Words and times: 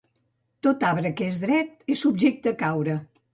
Tot 0.67 0.85
arbre 0.87 1.11
que 1.19 1.27
és 1.33 1.37
dret, 1.43 1.85
és 1.97 2.03
subjecte 2.07 2.55
a 2.55 2.59
caure. 2.65 2.99